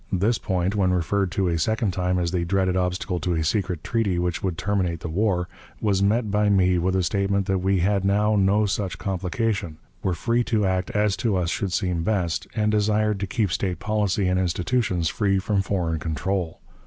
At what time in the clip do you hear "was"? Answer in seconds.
5.79-6.01